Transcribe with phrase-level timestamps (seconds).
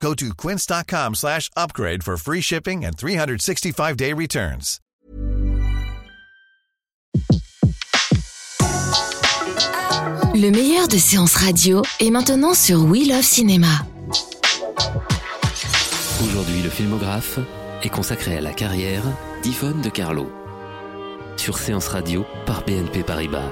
[0.00, 4.80] Go to quince.com slash upgrade for free shipping and 365-day returns.
[10.34, 13.86] Le meilleur de séances radio est maintenant sur We Love Cinéma.
[16.22, 17.38] Aujourd'hui, le filmographe
[17.82, 19.02] est consacré à la carrière
[19.42, 20.30] d'Yvonne de Carlo.
[21.38, 23.50] Sur Séance Radio par BNP Paribas.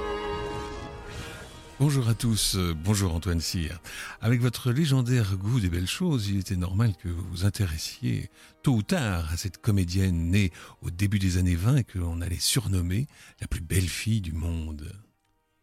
[1.80, 3.80] Bonjour à tous, euh, bonjour Antoine Cyr.
[4.20, 8.30] Avec votre légendaire goût des belles choses, il était normal que vous vous intéressiez
[8.62, 12.20] tôt ou tard à cette comédienne née au début des années 20 et que l'on
[12.20, 13.08] allait surnommer
[13.40, 14.92] la plus belle fille du monde.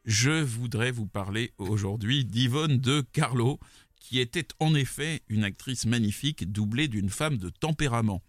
[0.04, 3.58] Je voudrais vous parler aujourd'hui d'Yvonne de Carlo,
[3.96, 8.22] qui était en effet une actrice magnifique doublée d'une femme de tempérament.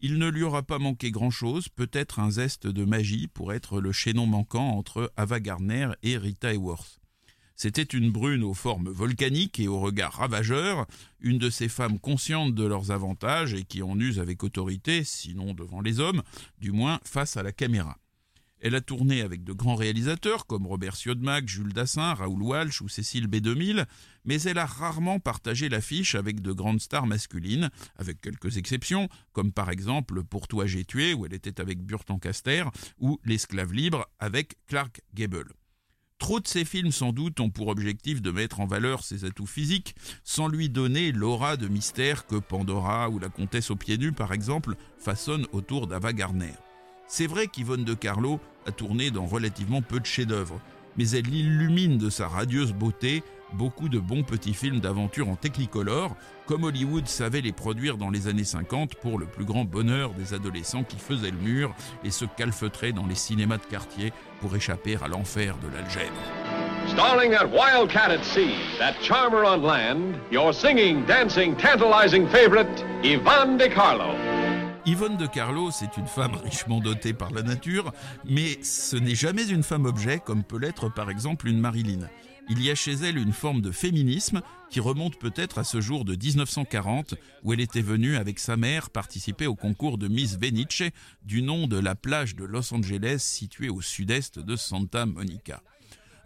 [0.00, 3.92] Il ne lui aura pas manqué grand-chose, peut-être un zeste de magie pour être le
[3.92, 7.01] chaînon manquant entre Ava Gardner et Rita Hayworth.
[7.62, 10.84] C'était une brune aux formes volcaniques et au regard ravageur,
[11.20, 15.54] une de ces femmes conscientes de leurs avantages et qui en usent avec autorité, sinon
[15.54, 16.24] devant les hommes,
[16.58, 17.98] du moins face à la caméra.
[18.58, 22.88] Elle a tourné avec de grands réalisateurs comme Robert Siodmak, Jules Dassin, Raoul Walsh ou
[22.88, 23.86] Cécile B2000,
[24.24, 29.52] mais elle a rarement partagé l'affiche avec de grandes stars masculines, avec quelques exceptions, comme
[29.52, 32.64] par exemple Pour toi j'ai tué, où elle était avec Burton Caster,
[32.98, 35.52] ou L'esclave libre avec Clark Gable.
[36.22, 39.44] Trop de ces films, sans doute, ont pour objectif de mettre en valeur ses atouts
[39.44, 44.12] physiques, sans lui donner l'aura de mystère que Pandora ou la comtesse aux pieds nus,
[44.12, 46.52] par exemple, façonnent autour d'Ava Gardner.
[47.08, 50.60] C'est vrai qu'Yvonne de Carlo a tourné dans relativement peu de chefs-d'œuvre,
[50.96, 56.16] mais elle illumine de sa radieuse beauté beaucoup de bons petits films d'aventure en technicolor,
[56.46, 60.34] comme Hollywood savait les produire dans les années 50 pour le plus grand bonheur des
[60.34, 61.74] adolescents qui faisaient le mur
[62.04, 66.12] et se calfeutraient dans les cinémas de quartier pour échapper à l'enfer de l'algèbre.
[66.88, 73.56] Starring that wildcat at sea, that charmer on land, your singing, dancing, tantalizing favorite, Yvonne
[73.56, 74.31] de Carlo.
[74.84, 77.92] Yvonne de Carlo, c'est une femme richement dotée par la nature,
[78.24, 82.08] mais ce n'est jamais une femme objet comme peut l'être par exemple une Marilyn.
[82.48, 86.04] Il y a chez elle une forme de féminisme qui remonte peut-être à ce jour
[86.04, 90.90] de 1940 où elle était venue avec sa mère participer au concours de Miss Venice
[91.22, 95.62] du nom de la plage de Los Angeles située au sud-est de Santa Monica.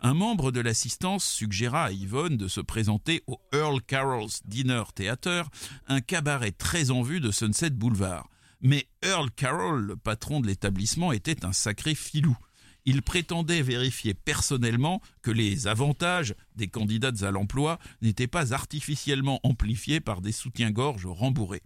[0.00, 5.50] Un membre de l'assistance suggéra à Yvonne de se présenter au Earl Carroll's Dinner Theater,
[5.88, 8.28] un cabaret très en vue de Sunset Boulevard.
[8.60, 12.36] Mais Earl Carroll, le patron de l'établissement, était un sacré filou.
[12.84, 20.00] Il prétendait vérifier personnellement que les avantages des candidates à l'emploi n'étaient pas artificiellement amplifiés
[20.00, 21.62] par des soutiens-gorge rembourrés.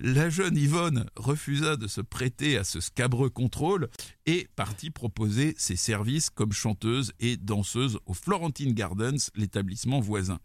[0.00, 3.88] La jeune Yvonne refusa de se prêter à ce scabreux contrôle
[4.26, 10.40] et partit proposer ses services comme chanteuse et danseuse au Florentine Gardens, l'établissement voisin.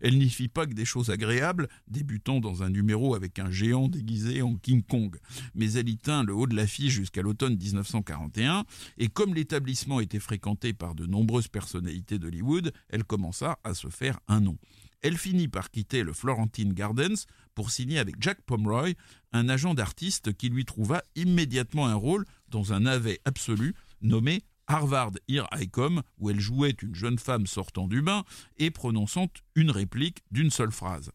[0.00, 3.88] Elle n'y fit pas que des choses agréables, débutant dans un numéro avec un géant
[3.88, 5.18] déguisé en King Kong.
[5.54, 8.64] Mais elle y tint le haut de l'affiche jusqu'à l'automne 1941,
[8.98, 14.18] et comme l'établissement était fréquenté par de nombreuses personnalités d'Hollywood, elle commença à se faire
[14.28, 14.56] un nom.
[15.02, 18.90] Elle finit par quitter le Florentine Gardens pour signer avec Jack Pomeroy,
[19.32, 25.12] un agent d'artiste qui lui trouva immédiatement un rôle dans un navet absolu nommé Harvard
[25.26, 28.24] Here I Come, où elle jouait une jeune femme sortant du bain
[28.56, 31.10] et prononçant une réplique d'une seule phrase.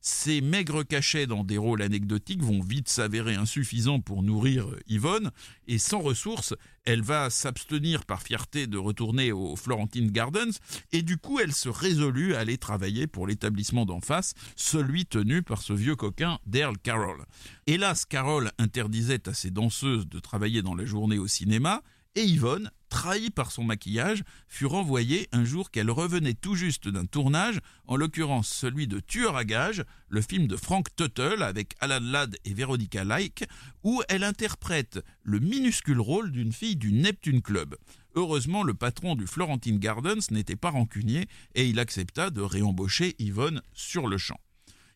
[0.00, 5.30] Ces maigres cachets dans des rôles anecdotiques vont vite s'avérer insuffisants pour nourrir Yvonne,
[5.66, 10.52] et sans ressources, elle va s'abstenir par fierté de retourner au Florentine Gardens,
[10.92, 15.42] et du coup elle se résolut à aller travailler pour l'établissement d'en face, celui tenu
[15.42, 17.26] par ce vieux coquin d'Earl Carroll.
[17.66, 21.82] Hélas, Carroll interdisait à ses danseuses de travailler dans la journée au cinéma,
[22.16, 27.04] et Yvonne, trahie par son maquillage, fut renvoyée un jour qu'elle revenait tout juste d'un
[27.04, 32.00] tournage, en l'occurrence celui de Tueur à gages, le film de Frank Tuttle avec Alan
[32.00, 33.44] Ladd et Veronica Like,
[33.84, 37.76] où elle interprète le minuscule rôle d'une fille du Neptune Club.
[38.14, 43.60] Heureusement, le patron du Florentine Gardens n'était pas rancunier et il accepta de réembaucher Yvonne
[43.74, 44.40] sur le champ.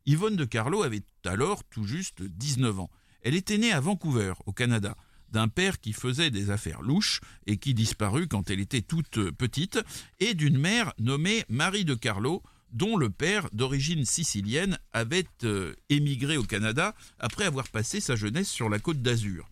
[0.06, 2.90] Yvonne de Carlo avait alors tout juste 19 ans.
[3.20, 4.96] Elle était née à Vancouver, au Canada
[5.30, 9.78] d'un père qui faisait des affaires louches et qui disparut quand elle était toute petite,
[10.18, 12.42] et d'une mère nommée Marie de Carlo,
[12.72, 18.48] dont le père, d'origine sicilienne, avait euh, émigré au Canada après avoir passé sa jeunesse
[18.48, 19.48] sur la côte d'Azur.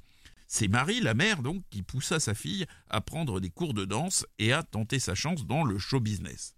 [0.46, 4.24] C'est Marie, la mère, donc, qui poussa sa fille à prendre des cours de danse
[4.38, 6.54] et à tenter sa chance dans le show business.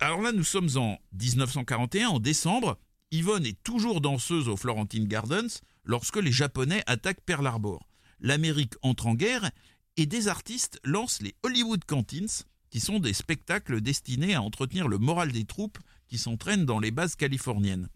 [0.00, 2.78] Alors là, nous sommes en 1941, en décembre.
[3.10, 7.87] Yvonne est toujours danseuse au Florentine Gardens lorsque les Japonais attaquent Pearl Harbor.
[8.20, 9.50] L'Amérique entre en guerre
[9.96, 12.28] et des artistes lancent les Hollywood Cantines,
[12.70, 16.90] qui sont des spectacles destinés à entretenir le moral des troupes qui s'entraînent dans les
[16.90, 17.88] bases californiennes.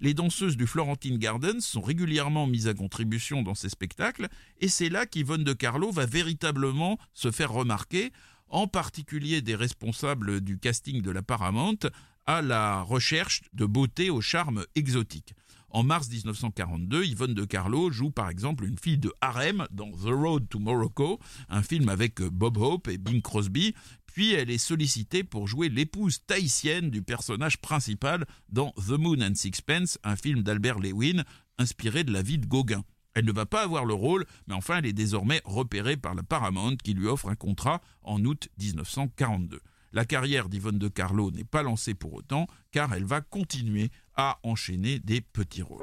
[0.00, 4.28] Les danseuses du Florentine Gardens sont régulièrement mises à contribution dans ces spectacles,
[4.60, 8.12] et c'est là qu'Yvonne de Carlo va véritablement se faire remarquer,
[8.48, 11.78] en particulier des responsables du casting de la Paramount,
[12.26, 15.34] à la recherche de beauté au charme exotique.
[15.74, 20.12] En mars 1942, Yvonne de Carlo joue par exemple une fille de harem dans The
[20.12, 21.18] Road to Morocco,
[21.48, 23.74] un film avec Bob Hope et Bing Crosby,
[24.06, 29.34] puis elle est sollicitée pour jouer l'épouse tahitienne du personnage principal dans The Moon and
[29.34, 31.24] Sixpence, un film d'Albert Lewin
[31.58, 32.84] inspiré de la vie de Gauguin.
[33.14, 36.22] Elle ne va pas avoir le rôle, mais enfin elle est désormais repérée par la
[36.22, 39.60] Paramount qui lui offre un contrat en août 1942.
[39.94, 44.38] La carrière d'Yvonne de Carlo n'est pas lancée pour autant, car elle va continuer à
[44.42, 45.82] enchaîner des petits rôles.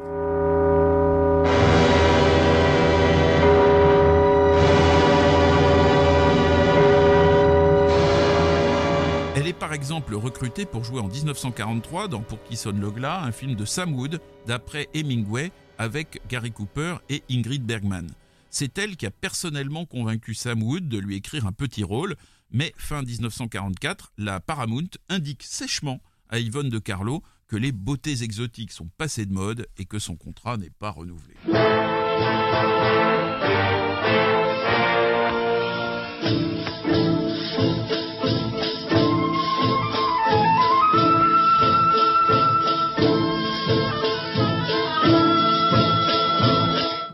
[9.35, 13.23] Elle est par exemple recrutée pour jouer en 1943 dans Pour qui sonne le glas,
[13.23, 18.07] un film de Sam Wood d'après Hemingway avec Gary Cooper et Ingrid Bergman.
[18.51, 22.15] C'est elle qui a personnellement convaincu Sam Wood de lui écrire un petit rôle,
[22.51, 28.71] mais fin 1944, la Paramount indique sèchement à Yvonne de Carlo que les beautés exotiques
[28.71, 31.35] sont passées de mode et que son contrat n'est pas renouvelé.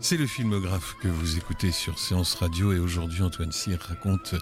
[0.09, 4.35] C'est le filmographe que vous écoutez sur Séance Radio et aujourd'hui Antoine Cyr raconte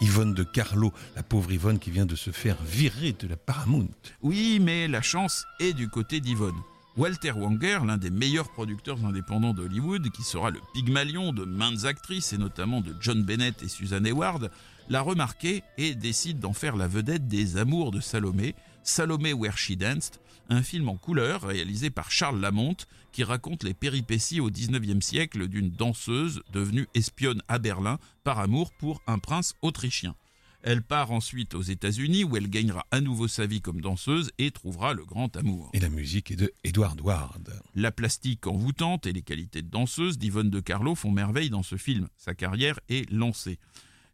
[0.00, 3.88] Yvonne de Carlo, la pauvre Yvonne qui vient de se faire virer de la Paramount.
[4.22, 6.54] Oui, mais la chance est du côté d'Yvonne.
[6.96, 12.32] Walter Wanger, l'un des meilleurs producteurs indépendants d'Hollywood, qui sera le pygmalion de maintes actrices
[12.32, 14.52] et notamment de John Bennett et Susan Hayward,
[14.88, 18.54] l'a remarqué et décide d'en faire la vedette des Amours de Salomé,
[18.88, 20.18] Salomé Where She Danced,
[20.48, 22.76] un film en couleur réalisé par Charles Lamont
[23.12, 28.72] qui raconte les péripéties au XIXe siècle d'une danseuse devenue espionne à Berlin par amour
[28.72, 30.14] pour un prince autrichien.
[30.62, 34.50] Elle part ensuite aux États-Unis où elle gagnera à nouveau sa vie comme danseuse et
[34.50, 35.70] trouvera le grand amour.
[35.74, 37.60] Et la musique est de Edward Ward.
[37.74, 41.76] La plastique envoûtante et les qualités de danseuse d'Yvonne de Carlo font merveille dans ce
[41.76, 42.08] film.
[42.16, 43.58] Sa carrière est lancée.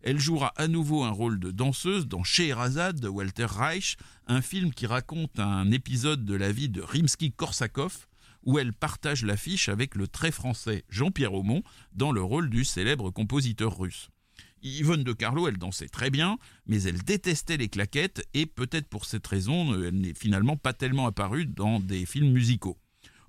[0.06, 3.97] Elle jouera à nouveau un rôle de danseuse dans Scheherazade de Walter Reich,
[4.27, 8.05] un film qui raconte un épisode de la vie de Rimsky-Korsakov,
[8.45, 11.62] où elle partage l'affiche avec le très français Jean-Pierre Aumont
[11.95, 14.11] dans le rôle du célèbre compositeur russe.
[14.62, 16.37] Yvonne de Carlo, elle dansait très bien,
[16.67, 21.06] mais elle détestait les claquettes et peut-être pour cette raison, elle n'est finalement pas tellement
[21.06, 22.77] apparue dans des films musicaux.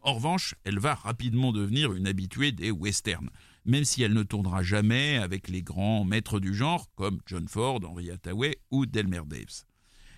[0.01, 3.29] En revanche, elle va rapidement devenir une habituée des westerns,
[3.65, 7.79] même si elle ne tournera jamais avec les grands maîtres du genre comme John Ford,
[7.83, 9.65] Henry Hathaway ou Delmer Daves.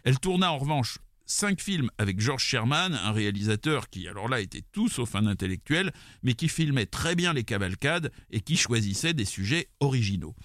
[0.03, 4.63] Elle tourna en revanche cinq films avec George Sherman, un réalisateur qui alors là était
[4.71, 5.91] tout sauf un intellectuel,
[6.23, 10.35] mais qui filmait très bien les cavalcades et qui choisissait des sujets originaux.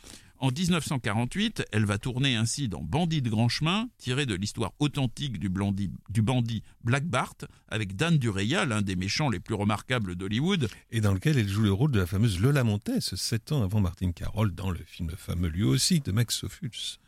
[0.42, 5.38] En 1948, elle va tourner ainsi dans Bandit de grand chemin, tiré de l'histoire authentique
[5.38, 5.48] du,
[6.08, 7.36] du, bandit Black Bart,
[7.68, 10.68] avec Dan Dureya, l'un des méchants les plus remarquables d'Hollywood.
[10.90, 13.80] Et dans lequel elle joue le rôle de la fameuse Lola Montez, sept ans avant
[13.80, 16.98] Martine Carroll, dans le film fameux lui aussi de Max Ophuls.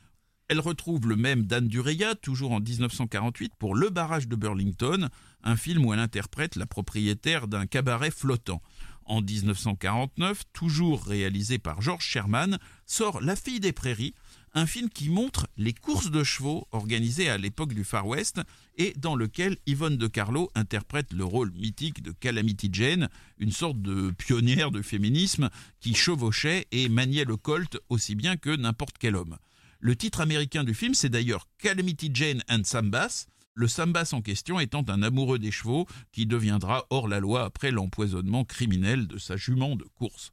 [0.46, 5.08] Elle retrouve le même Dan Dureya, toujours en 1948, pour Le barrage de Burlington,
[5.42, 8.62] un film où elle interprète la propriétaire d'un cabaret flottant.
[9.06, 14.14] En 1949, toujours réalisé par George Sherman, sort La fille des prairies,
[14.54, 18.40] un film qui montre les courses de chevaux organisées à l'époque du Far West
[18.76, 23.08] et dans lequel Yvonne de Carlo interprète le rôle mythique de Calamity Jane,
[23.38, 28.54] une sorte de pionnière de féminisme qui chevauchait et maniait le colt aussi bien que
[28.54, 29.36] n'importe quel homme.
[29.80, 34.58] Le titre américain du film, c'est d'ailleurs Calamity Jane and Sambas, le Sambas en question
[34.60, 39.36] étant un amoureux des chevaux qui deviendra hors la loi après l'empoisonnement criminel de sa
[39.36, 40.32] jument de course.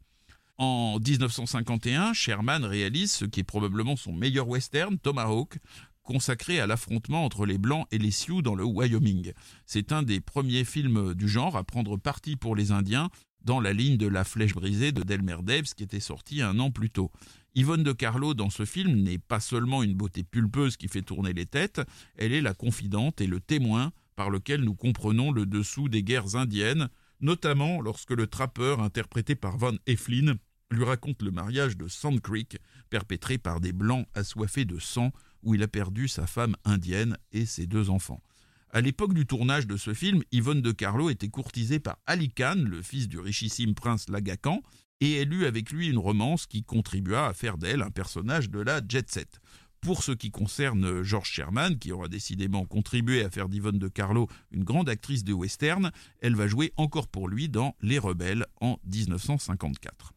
[0.58, 5.58] En 1951, Sherman réalise ce qui est probablement son meilleur western, Tomahawk,
[6.04, 9.34] consacré à l'affrontement entre les Blancs et les Sioux dans le Wyoming.
[9.66, 13.10] C'est un des premiers films du genre à prendre parti pour les Indiens
[13.44, 16.72] dans la ligne de La Flèche brisée de Delmer Daves qui était sorti un an
[16.72, 17.12] plus tôt.
[17.54, 21.34] Yvonne de Carlo dans ce film n'est pas seulement une beauté pulpeuse qui fait tourner
[21.34, 21.82] les têtes,
[22.18, 26.36] elle est la confidente et le témoin par lequel nous comprenons le dessous des guerres
[26.36, 26.90] indiennes,
[27.20, 30.36] notamment lorsque le trappeur interprété par Van Eflin
[30.72, 32.58] lui raconte le mariage de Sand Creek,
[32.90, 35.12] perpétré par des Blancs assoiffés de sang,
[35.44, 38.22] où il a perdu sa femme indienne et ses deux enfants.
[38.70, 42.56] À l'époque du tournage de ce film, Yvonne de Carlo était courtisée par Ali Khan,
[42.56, 44.62] le fils du richissime prince Laga Khan,
[45.02, 48.60] et elle eut avec lui une romance qui contribua à faire d'elle un personnage de
[48.60, 49.42] la jet set.
[49.82, 54.30] Pour ce qui concerne George Sherman, qui aura décidément contribué à faire d'Yvonne de Carlo
[54.52, 55.92] une grande actrice de western,
[56.22, 60.14] elle va jouer encore pour lui dans Les Rebelles en 1954.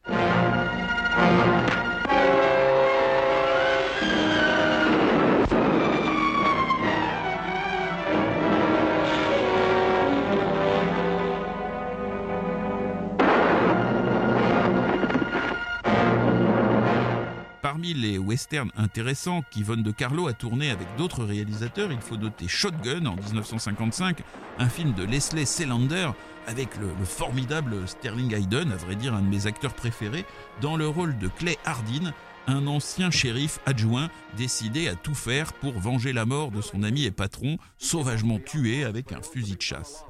[17.93, 23.05] Les westerns intéressants qu'Yvonne de Carlo a tourné avec d'autres réalisateurs, il faut noter Shotgun
[23.05, 24.23] en 1955,
[24.59, 26.09] un film de Leslie Selander
[26.47, 30.25] avec le, le, formidable Sterling Hayden, à vrai dire un de mes acteurs préférés,
[30.63, 32.13] dans le rôle de Clay Hardin,
[32.47, 37.05] un ancien shérif adjoint décidé à tout faire pour venger la mort de son ami
[37.05, 40.05] et patron, sauvagement tué avec un fusil de chasse.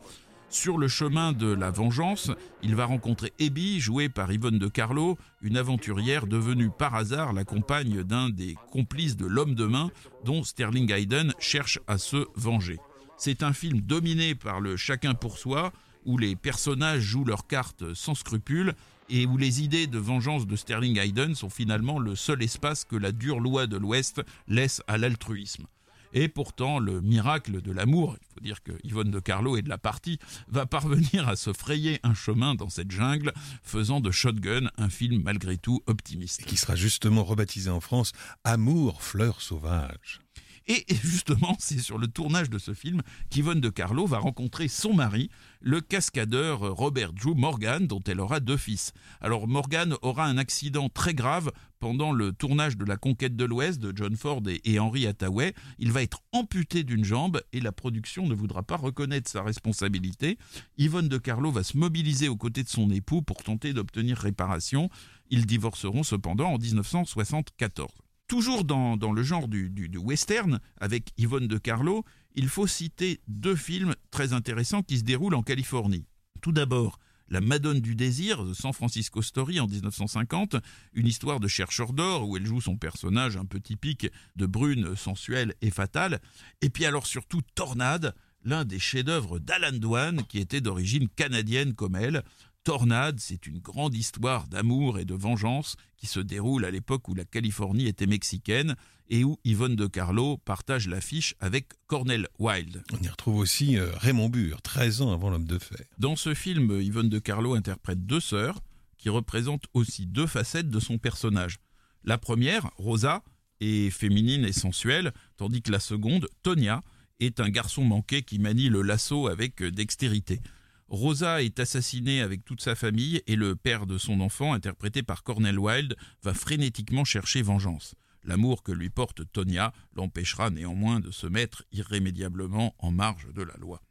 [0.55, 2.31] Sur le chemin de la vengeance,
[2.63, 7.45] il va rencontrer Abby, jouée par Yvonne de Carlo, une aventurière devenue par hasard la
[7.45, 9.91] compagne d'un des complices de l'homme de main
[10.25, 12.79] dont Sterling Hayden cherche à se venger.
[13.19, 15.73] C'est un film dominé par le chacun pour soi,
[16.07, 18.75] où les personnages jouent leurs cartes sans scrupules
[19.11, 22.97] et où les idées de vengeance de Sterling Hayden sont finalement le seul espace que
[22.97, 25.67] la dure loi de l'Ouest laisse à l'altruisme.
[26.15, 29.69] Et pourtant, le miracle de l'amour, il faut dire que Yvonne de Carlo est de
[29.69, 33.33] la partie, va parvenir à se frayer un chemin dans cette jungle,
[33.65, 36.43] faisant de Shotgun un film malgré tout optimiste.
[36.43, 38.13] Et qui sera justement rebaptisé en France
[38.45, 40.21] Amour, fleur sauvage.
[40.67, 44.95] Et justement, c'est sur le tournage de ce film qu'Yvonne de Carlo va rencontrer son
[44.95, 45.29] mari,
[45.61, 48.93] le cascadeur Robert Drew Morgan, dont elle aura deux fils.
[49.21, 53.79] Alors Morgan aura un accident très grave pendant le tournage de La Conquête de l'Ouest
[53.79, 55.53] de John Ford et Henry Hathaway.
[55.79, 60.39] Il va être amputé d'une jambe et la production ne voudra pas reconnaître sa responsabilité.
[60.79, 64.89] Yvonne de Carlo va se mobiliser aux côtés de son époux pour tenter d'obtenir réparation.
[65.29, 68.04] Ils divorceront cependant en 1974.
[68.27, 72.05] Toujours dans, le genre du, western, avec Yvonne de Carlo,
[72.35, 76.07] il faut citer deux films très intéressants qui se déroulent en Californie.
[76.41, 80.57] Tout d'abord, La Madone du désir de San Francisco Story en 1950,
[80.95, 84.97] une histoire de chercheur d'or où elle joue son personnage un peu typique de brune,
[84.97, 86.21] sensuelle et fatale.
[86.63, 91.97] Et puis alors surtout Tornade, l'un des chefs-d'œuvre d'Alan Dwan qui était d'origine canadienne comme
[91.97, 92.23] elle.
[92.65, 97.15] Tornade, c'est une grande histoire d'amour et de vengeance qui se déroule à l'époque où
[97.15, 98.75] la Californie était mexicaine
[99.11, 102.83] et où Yvonne de Carlo partage l'affiche avec Cornel Wilde.
[102.95, 105.85] On y retrouve aussi euh, Raymond Burr, 13 ans avant l'homme de fer.
[105.99, 108.63] Dans ce film, Yvonne de Carlo interprète deux sœurs
[108.97, 111.59] qui représentent aussi deux facettes de son personnage.
[112.03, 113.23] La première, Rosa,
[113.61, 116.83] est féminine et sensuelle, tandis que la seconde, Tonia,
[117.21, 120.41] est un garçon manqué qui manie le lasso avec dextérité.
[120.89, 125.23] Rosa est assassinée avec toute sa famille et le père de son enfant, interprété par
[125.23, 127.95] Cornel Wilde, va frénétiquement chercher vengeance.
[128.23, 133.55] L'amour que lui porte Tonia l'empêchera néanmoins de se mettre irrémédiablement en marge de la
[133.55, 133.83] loi.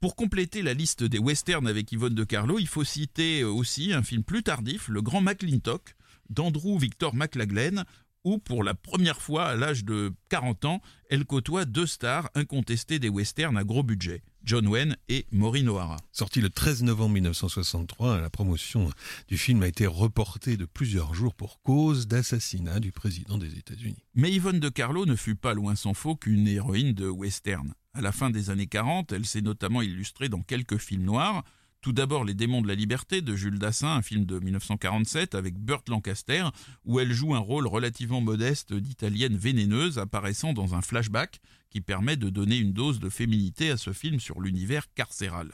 [0.00, 4.02] Pour compléter la liste des westerns avec Yvonne de Carlo, il faut citer aussi un
[4.02, 5.94] film plus tardif, Le Grand McClintock,
[6.28, 7.84] d'Andrew Victor McLaglen,
[8.24, 12.98] où pour la première fois à l'âge de 40 ans, elle côtoie deux stars incontestées
[12.98, 14.22] des westerns à gros budget.
[14.44, 15.96] John Wayne et Maureen O'Hara.
[16.12, 18.90] Sorti le 13 novembre 1963, la promotion
[19.26, 24.04] du film a été reportée de plusieurs jours pour cause d'assassinat du président des États-Unis.
[24.14, 27.72] Mais Yvonne de Carlo ne fut pas loin s'en faut qu'une héroïne de western.
[27.94, 31.42] À la fin des années 40, elle s'est notamment illustrée dans quelques films noirs.
[31.84, 35.58] Tout d'abord Les démons de la liberté de Jules Dassin, un film de 1947 avec
[35.58, 36.44] Burt Lancaster,
[36.86, 42.16] où elle joue un rôle relativement modeste d'italienne vénéneuse apparaissant dans un flashback qui permet
[42.16, 45.50] de donner une dose de féminité à ce film sur l'univers carcéral.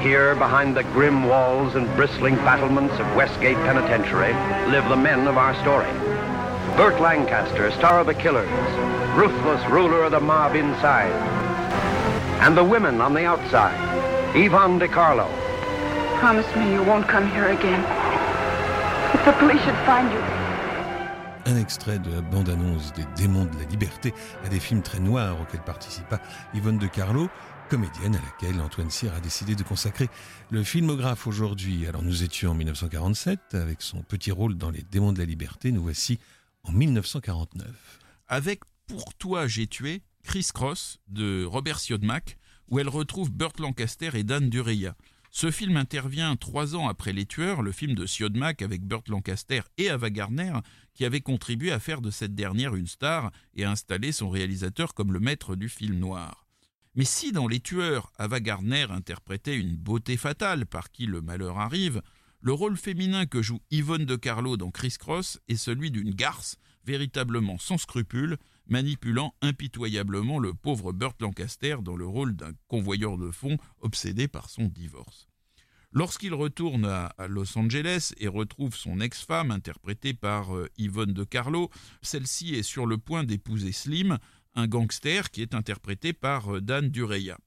[0.00, 4.34] Here, behind the grim walls and bristling battlements of Westgate Penitentiary,
[4.70, 5.90] live the men of our story.
[6.76, 8.46] Burt Lancaster, star of the Killers,
[9.16, 11.43] ruthless ruler of the mob inside,
[12.40, 13.78] and the women on the outside,
[14.34, 15.28] Yvonne DiCarlo.
[16.18, 17.82] Promise me you won't come here again.
[19.14, 20.20] If the police should find you.
[21.46, 24.14] Un extrait de la bande-annonce des Démons de la Liberté,
[24.44, 26.18] à des films très noirs auxquels participa
[26.54, 27.28] Yvonne de Carlo,
[27.68, 30.08] comédienne à laquelle Antoine Cyr a décidé de consacrer
[30.50, 31.86] le filmographe aujourd'hui.
[31.86, 35.70] Alors nous étions en 1947 avec son petit rôle dans Les Démons de la Liberté,
[35.70, 36.18] nous voici
[36.62, 37.66] en 1949.
[38.28, 42.38] Avec Pour toi j'ai tué, Chris Cross de Robert Siodmak,
[42.68, 44.96] où elle retrouve Burt Lancaster et Dan Dureya.
[45.30, 49.62] Ce film intervient trois ans après Les Tueurs, le film de Siodmak avec Burt Lancaster
[49.78, 50.54] et Ava Gardner,
[50.94, 54.94] qui avait contribué à faire de cette dernière une star et à installer son réalisateur
[54.94, 56.46] comme le maître du film noir.
[56.94, 61.58] Mais si dans Les Tueurs, Ava Gardner interprétait une beauté fatale par qui le malheur
[61.58, 62.00] arrive,
[62.40, 66.56] le rôle féminin que joue Yvonne de Carlo dans Criss Cross est celui d'une garce
[66.84, 73.30] véritablement sans scrupules, manipulant impitoyablement le pauvre Burt Lancaster dans le rôle d'un convoyeur de
[73.30, 75.28] fonds obsédé par son divorce.
[75.96, 81.70] Lorsqu'il retourne à, Los Angeles et retrouve son ex-femme, interprétée par euh, Yvonne de Carlo,
[82.02, 84.18] celle-ci est sur le point d'épouser Slim,
[84.56, 87.38] un gangster qui est interprété par euh, Dan Dureya.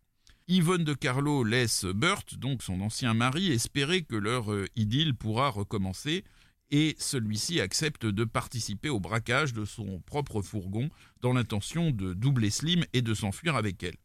[0.48, 5.50] Yvonne de Carlo laisse Burt, donc son ancien mari, espérer que leur euh, idylle pourra
[5.50, 6.24] recommencer,
[6.72, 10.90] et celui-ci accepte de participer au braquage de son propre fourgon
[11.22, 13.98] dans l'intention de doubler Slim et de s'enfuir avec elle.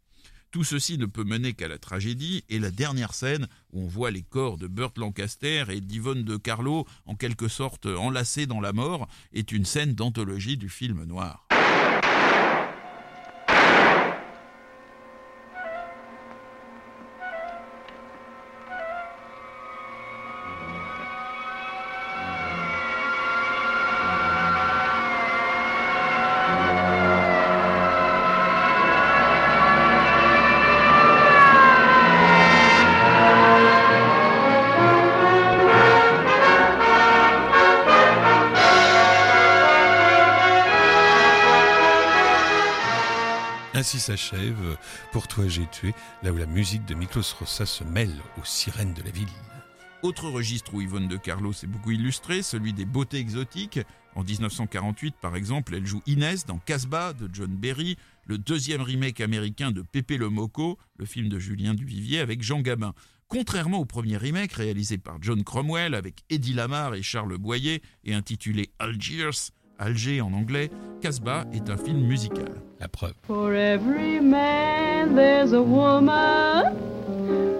[0.52, 4.10] Tout ceci ne peut mener qu'à la tragédie, et la dernière scène, où on voit
[4.10, 8.74] les corps de Burt Lancaster et d'Yvonne de Carlo en quelque sorte enlacés dans la
[8.74, 11.48] mort, est une scène d'anthologie du film noir.
[43.82, 44.78] Ainsi s'achève
[45.10, 48.94] Pour toi j'ai tué, là où la musique de Miklos Rossa se mêle aux sirènes
[48.94, 49.26] de la ville.
[50.02, 53.80] Autre registre où Yvonne de Carlo s'est beaucoup illustrée, celui des beautés exotiques.
[54.14, 59.20] En 1948, par exemple, elle joue Inès dans Casbah de John Berry, le deuxième remake
[59.20, 62.94] américain de Pépé le Moco, le film de Julien Duvivier avec Jean Gabin.
[63.26, 68.14] Contrairement au premier remake réalisé par John Cromwell avec Eddie Lamar et Charles Boyer et
[68.14, 70.70] intitulé Algiers, Alger en anglais,
[71.00, 72.46] Casbah est un film musical.
[72.80, 73.14] La preuve.
[73.26, 76.76] For every man there's a woman.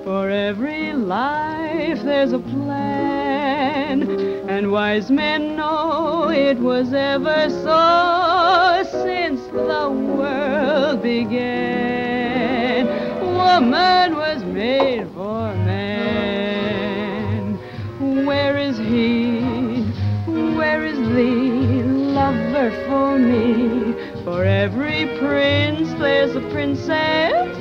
[0.05, 4.03] For every life there's a plan.
[4.49, 12.87] And wise men know it was ever so since the world began.
[13.21, 15.22] Woman was made for
[22.62, 23.94] lover for me.
[24.25, 27.57] For every prince, there's a princess.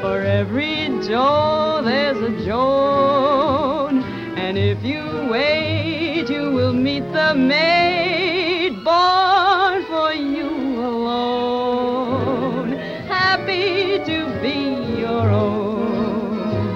[0.00, 4.02] For every Joe, there's a Joan.
[4.36, 10.48] And if you wait, you will meet the maid born for you
[10.80, 12.72] alone.
[13.06, 16.66] Happy to be your own.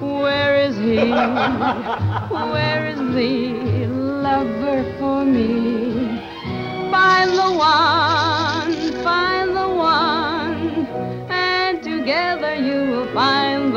[0.00, 1.12] Where is he?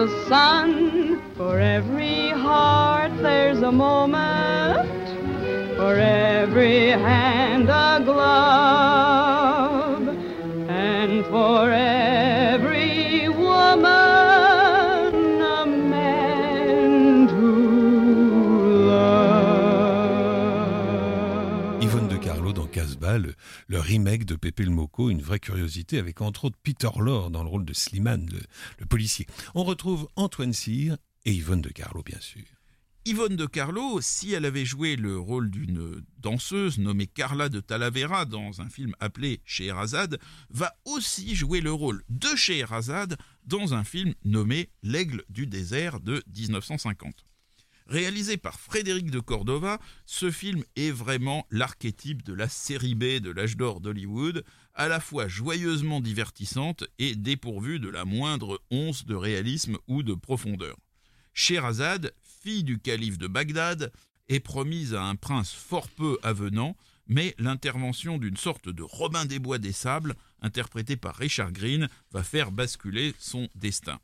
[0.06, 1.22] the sun.
[1.36, 4.88] For every heart there's a moment,
[5.78, 9.25] for every hand a glove,
[23.68, 27.44] le, remake de Pépé le Moco, une vraie curiosité avec entre autres Peter Lorre dans
[27.44, 28.40] le rôle de Slimane, le,
[28.80, 29.28] le policier.
[29.54, 32.44] On retrouve Antoine Cyr et Yvonne de Carlo, bien sûr.
[33.08, 38.26] Yvonne de Carlo, si elle avait joué le rôle d'une danseuse nommée Carla de Talavera
[38.26, 44.16] dans un film appelé Scheherazade, va aussi jouer le rôle de Scheherazade dans un film
[44.24, 47.26] nommé L'Aigle du désert de 1950.
[47.88, 53.30] Réalisé par Frédéric de Cordova, ce film est vraiment l'archétype de la série B de
[53.30, 54.44] l'âge d'or d'Hollywood,
[54.74, 60.16] à la fois joyeusement divertissante et dépourvue de la moindre once de réalisme ou de
[60.16, 60.78] profondeur.
[61.34, 63.92] Scheherazade, fille du calife de Bagdad,
[64.30, 66.76] est promise à un prince fort peu avenant,
[67.08, 72.24] mais l'intervention d'une sorte de Robin des Bois des Sables, interprété par Richard Green, va
[72.24, 74.00] faire basculer son destin.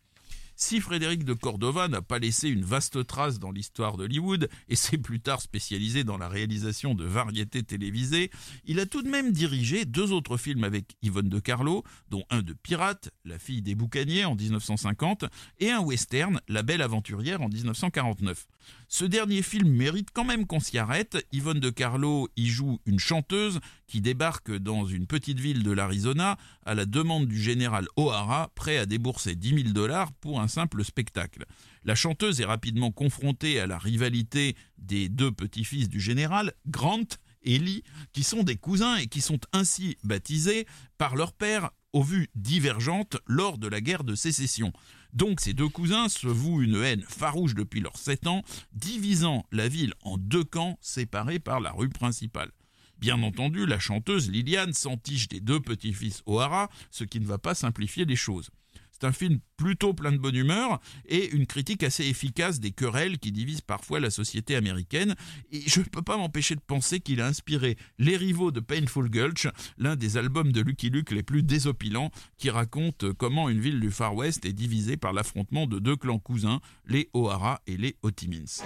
[0.56, 4.98] Si Frédéric de Cordova n'a pas laissé une vaste trace dans l'histoire d'Hollywood et s'est
[4.98, 8.30] plus tard spécialisé dans la réalisation de variétés télévisées,
[8.66, 12.42] il a tout de même dirigé deux autres films avec Yvonne de Carlo, dont un
[12.42, 15.26] de Pirate, La fille des boucaniers en 1950,
[15.60, 18.46] et un western, La belle aventurière en 1949.
[18.88, 21.26] Ce dernier film mérite quand même qu'on s'y arrête.
[21.32, 26.38] Yvonne de Carlo y joue une chanteuse qui débarque dans une petite ville de l'Arizona
[26.66, 30.84] à la demande du général O'Hara, prêt à débourser 10 000 dollars pour un simple
[30.84, 31.46] spectacle.
[31.84, 37.08] La chanteuse est rapidement confrontée à la rivalité des deux petits-fils du général, Grant
[37.44, 42.04] et Lee, qui sont des cousins et qui sont ainsi baptisés par leur père aux
[42.04, 44.72] vues divergentes lors de la guerre de sécession.
[45.14, 48.44] Donc ces deux cousins se vouent une haine farouche depuis leurs sept ans,
[48.74, 52.52] divisant la ville en deux camps séparés par la rue principale.
[52.98, 57.56] Bien entendu, la chanteuse Liliane s'entiche des deux petits-fils O'Hara, ce qui ne va pas
[57.56, 58.52] simplifier les choses.
[59.02, 63.18] C'est un film plutôt plein de bonne humeur et une critique assez efficace des querelles
[63.18, 65.16] qui divisent parfois la société américaine.
[65.52, 69.10] Et je ne peux pas m'empêcher de penser qu'il a inspiré Les Rivaux de Painful
[69.10, 69.48] Gulch,
[69.80, 73.90] l'un des albums de Lucky Luke les plus désopilants, qui raconte comment une ville du
[73.90, 78.62] Far West est divisée par l'affrontement de deux clans cousins, les O'Hara et les Otimins.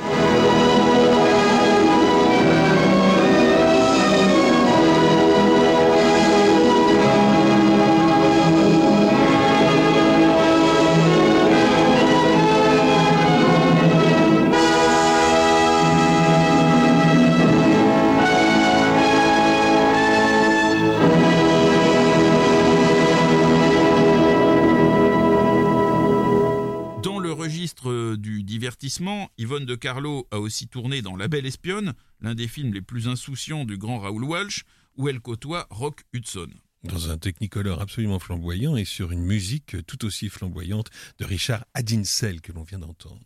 [28.96, 32.82] Divertissement, Yvonne de Carlo a aussi tourné dans La Belle Espionne, l'un des films les
[32.82, 34.64] plus insouciants du grand Raoul Walsh,
[34.96, 36.48] où elle côtoie Rock Hudson.
[36.84, 42.40] Dans un technicolor absolument flamboyant et sur une musique tout aussi flamboyante de Richard Adinsel
[42.42, 43.20] que l'on vient d'entendre.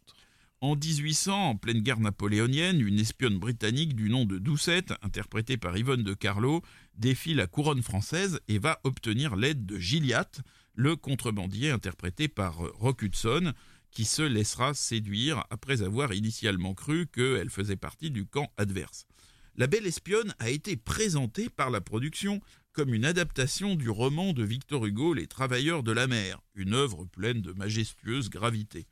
[0.62, 5.78] En 1800, en pleine guerre napoléonienne, une espionne britannique du nom de Doucette, interprétée par
[5.78, 6.64] Yvonne de Carlo,
[6.96, 10.42] défie la couronne française et va obtenir l'aide de Gilliatt,
[10.74, 13.54] le contrebandier interprété par Rock Hudson,
[13.92, 19.06] qui se laissera séduire après avoir initialement cru qu'elle faisait partie du camp adverse.
[19.56, 22.40] La Belle Espionne a été présentée par la production
[22.72, 27.06] comme une adaptation du roman de Victor Hugo Les Travailleurs de la mer, une œuvre
[27.06, 28.88] pleine de majestueuse gravité.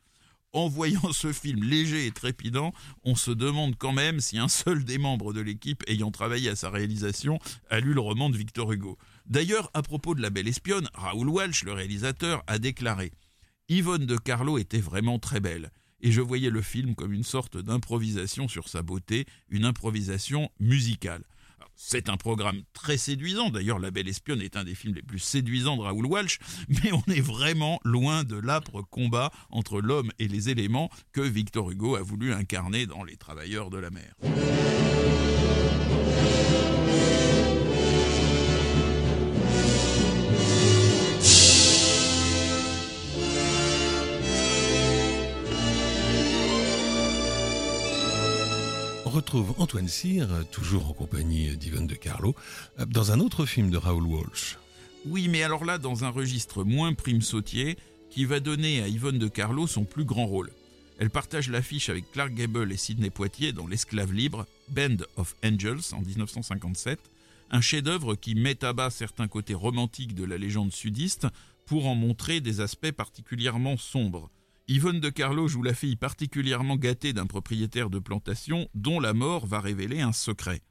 [0.53, 4.83] En voyant ce film léger et trépidant, on se demande quand même si un seul
[4.83, 8.71] des membres de l'équipe ayant travaillé à sa réalisation a lu le roman de Victor
[8.71, 8.97] Hugo.
[9.25, 13.11] D'ailleurs, à propos de La Belle Espionne, Raoul Walsh, le réalisateur, a déclaré
[13.69, 17.57] Yvonne de Carlo était vraiment très belle, et je voyais le film comme une sorte
[17.57, 21.23] d'improvisation sur sa beauté, une improvisation musicale.
[21.75, 25.19] C'est un programme très séduisant, d'ailleurs La Belle Espionne est un des films les plus
[25.19, 30.29] séduisants de Raoul Walsh, mais on est vraiment loin de l'âpre combat entre l'homme et
[30.29, 34.15] les éléments que Victor Hugo a voulu incarner dans Les Travailleurs de la mer.
[49.17, 52.35] Retrouve Antoine Cyr, toujours en compagnie d'Yvonne de Carlo,
[52.85, 54.59] dans un autre film de Raoul Walsh.
[55.07, 57.77] Oui, mais alors là, dans un registre moins prime sautier,
[58.11, 60.51] qui va donner à Yvonne de Carlo son plus grand rôle.
[60.99, 65.93] Elle partage l'affiche avec Clark Gable et Sidney Poitier dans L'Esclave libre, Band of Angels
[65.93, 66.99] en 1957,
[67.49, 71.25] un chef-d'œuvre qui met à bas certains côtés romantiques de la légende sudiste
[71.65, 74.29] pour en montrer des aspects particulièrement sombres.
[74.69, 79.45] Yvonne de Carlo joue la fille particulièrement gâtée d'un propriétaire de plantation dont la mort
[79.47, 80.61] va révéler un secret.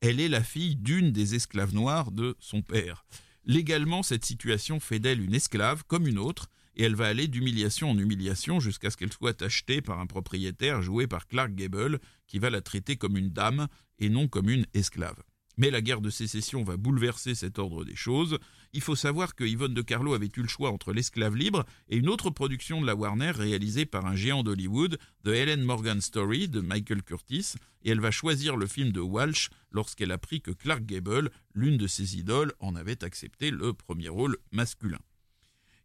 [0.00, 3.04] Elle est la fille d'une des esclaves noires de son père.
[3.44, 7.90] Légalement, cette situation fait d'elle une esclave comme une autre, et elle va aller d'humiliation
[7.90, 12.38] en humiliation jusqu'à ce qu'elle soit achetée par un propriétaire joué par Clark Gable, qui
[12.38, 15.22] va la traiter comme une dame et non comme une esclave.
[15.62, 18.40] Mais la guerre de sécession va bouleverser cet ordre des choses.
[18.72, 21.96] Il faut savoir que Yvonne de Carlo avait eu le choix entre L'esclave libre et
[21.96, 26.48] une autre production de la Warner réalisée par un géant d'Hollywood, The Helen Morgan Story
[26.48, 27.52] de Michael Curtis,
[27.84, 31.86] et elle va choisir le film de Walsh lorsqu'elle apprit que Clark Gable, l'une de
[31.86, 34.98] ses idoles, en avait accepté le premier rôle masculin.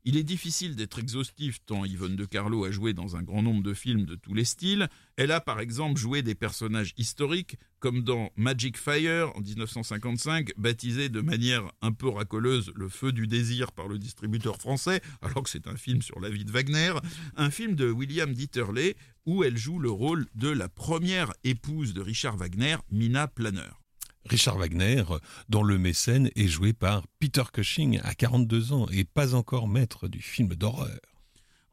[0.10, 3.62] Il est difficile d'être exhaustif tant Yvonne de Carlo a joué dans un grand nombre
[3.62, 4.88] de films de tous les styles.
[5.18, 11.10] Elle a par exemple joué des personnages historiques comme dans Magic Fire en 1955, baptisé
[11.10, 15.50] de manière un peu racoleuse Le Feu du désir par le distributeur français, alors que
[15.50, 16.94] c'est un film sur la vie de Wagner,
[17.36, 18.94] un film de William Dieterle
[19.26, 23.87] où elle joue le rôle de la première épouse de Richard Wagner, Mina Planner.
[24.30, 25.04] Richard Wagner,
[25.50, 30.08] dont le mécène est joué par Peter Cushing à 42 ans et pas encore maître
[30.08, 31.00] du film d'horreur.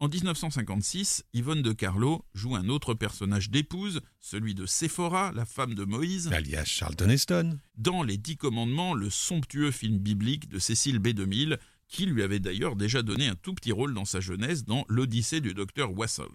[0.01, 5.75] En 1956, Yvonne de Carlo joue un autre personnage d'épouse, celui de Séphora, la femme
[5.75, 10.99] de Moïse, alias Charlton Heston, dans Les Dix Commandements, le somptueux film biblique de Cécile
[10.99, 11.09] B.
[11.09, 14.85] 2000, qui lui avait d'ailleurs déjà donné un tout petit rôle dans sa jeunesse dans
[14.89, 16.27] L'Odyssée du docteur Wassel.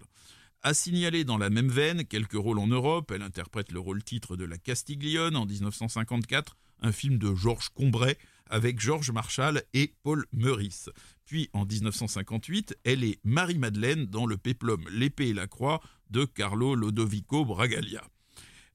[0.62, 4.36] À signaler dans la même veine quelques rôles en Europe, elle interprète le rôle titre
[4.36, 8.18] de la Castiglione en 1954, un film de Georges Combray
[8.50, 10.90] avec Georges Marshall et Paul Meurice.
[11.24, 16.74] Puis en 1958, elle est Marie-Madeleine dans le péplum L'épée et la croix de Carlo
[16.74, 18.02] Lodovico Bragalia.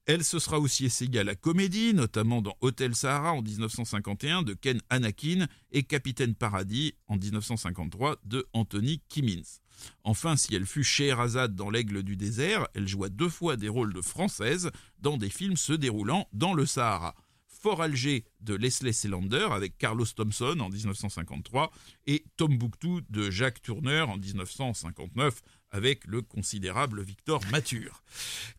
[0.06, 4.54] Elle se sera aussi essayée à la comédie, notamment dans Hôtel Sahara en 1951 de
[4.54, 9.58] Ken Anakin et Capitaine Paradis en 1953 de Anthony Kimmins.
[10.04, 13.92] Enfin, si elle fut Scheherazade dans L'Aigle du désert, elle joua deux fois des rôles
[13.92, 17.16] de française dans des films se déroulant dans le Sahara.
[17.48, 21.72] Fort Alger de Leslie Selander avec Carlos Thompson en 1953
[22.06, 25.42] et Tombouctou de Jacques Turner en 1959
[25.76, 28.02] avec le considérable Victor Mature.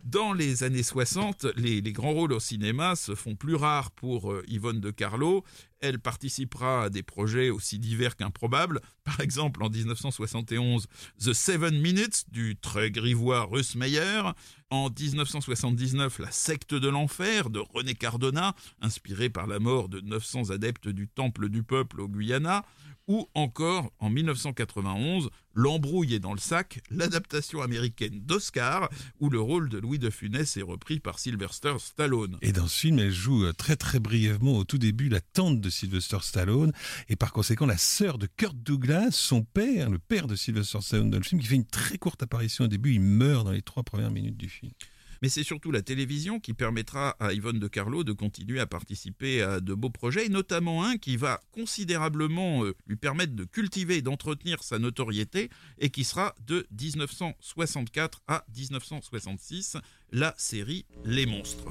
[0.03, 4.43] Dans les années 60, les, grands rôles au cinéma se font plus rares pour euh,
[4.47, 5.43] Yvonne de Carlo.
[5.79, 8.81] Elle participera à des projets aussi divers qu'improbables.
[9.03, 10.85] Par exemple, en 1971,
[11.19, 14.21] The Seven Minutes du très grivois Russ Meyer.
[14.69, 20.51] En 1979, La secte de l'enfer de René Cardona, inspiré par la mort de 900
[20.51, 22.63] adeptes du Temple du Peuple au Guyana
[23.07, 28.89] ou encore en 1991 L'embrouille est dans le sac, l'adaptation américaine d'Oscar,
[29.19, 32.37] où le rôle de Louis de Funès est repris par Sylvester Stallone.
[32.43, 35.59] Et dans ce film, elle joue euh, très très brièvement au tout début la tante
[35.59, 36.73] de Sylvester Stallone,
[37.09, 41.09] et par conséquent la sœur de Kurt Douglas, son père, le père de Sylvester Stallone
[41.09, 43.63] dans le film, qui fait une très courte apparition au début, il meurt dans les
[43.63, 44.71] trois premières minutes du film
[45.21, 49.41] mais c'est surtout la télévision qui permettra à Yvonne de Carlo de continuer à participer
[49.41, 53.97] à de beaux projets, et notamment un qui va considérablement euh, lui permettre de cultiver
[53.97, 55.49] et d'entretenir sa notoriété,
[55.79, 59.77] et qui sera de 1964 à 1966,
[60.11, 61.65] la série Les Monstres.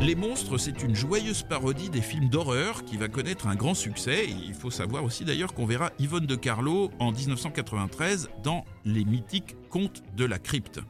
[0.00, 4.28] Les Monstres, c'est une joyeuse parodie des films d'horreur qui va connaître un grand succès.
[4.28, 9.56] il faut savoir aussi d'ailleurs qu'on verra Yvonne de Carlo en 1993 dans Les mythiques
[9.70, 10.80] contes de la crypte.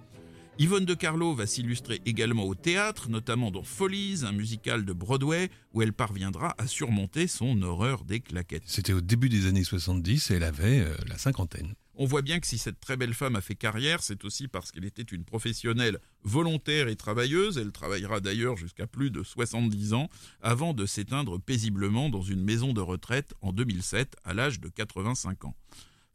[0.58, 5.50] Yvonne de Carlo va s'illustrer également au théâtre, notamment dans Follies, un musical de Broadway,
[5.72, 8.64] où elle parviendra à surmonter son horreur des claquettes.
[8.66, 11.74] C'était au début des années 70 et elle avait euh, la cinquantaine.
[12.00, 14.70] On voit bien que si cette très belle femme a fait carrière, c'est aussi parce
[14.70, 17.58] qu'elle était une professionnelle volontaire et travailleuse.
[17.58, 20.08] Elle travaillera d'ailleurs jusqu'à plus de 70 ans
[20.40, 25.46] avant de s'éteindre paisiblement dans une maison de retraite en 2007 à l'âge de 85
[25.46, 25.56] ans.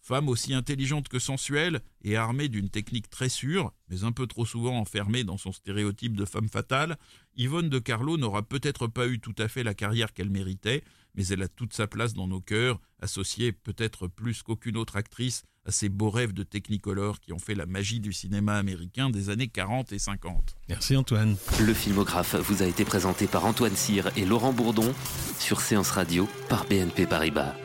[0.06, 4.46] Femme aussi intelligente que sensuelle et armée d'une technique très sûre, mais un peu trop
[4.46, 6.98] souvent enfermée dans son stéréotype de femme fatale,
[7.38, 10.84] Yvonne de Carlo n'aura peut-être pas eu tout à fait la carrière qu'elle méritait,
[11.16, 15.44] mais elle a toute sa place dans nos cœurs, associée peut-être plus qu'aucune autre actrice
[15.66, 19.30] à ces beaux rêves de Technicolor qui ont fait la magie du cinéma américain des
[19.30, 20.58] années 40 et 50.
[20.68, 21.38] Merci Antoine.
[21.62, 24.94] Le filmographe vous a été présenté par Antoine Cyr et Laurent Bourdon
[25.40, 27.56] sur Séance Radio par BNP Paribas.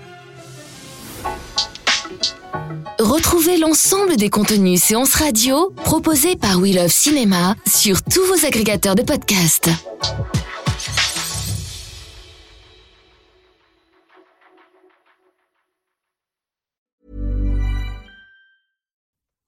[2.98, 8.94] Retrouvez l'ensemble des contenus Séance Radio proposés par We Love Cinéma sur tous vos agrégateurs
[8.94, 9.70] de podcasts.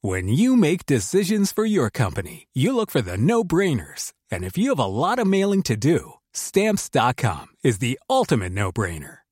[0.02, 4.12] When you make decisions for your company, you look for the no-brainers.
[4.30, 9.18] And if you have a lot of mailing to do, stamps.com is the ultimate no-brainer.